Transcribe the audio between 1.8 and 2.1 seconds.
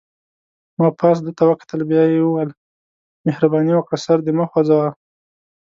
بیا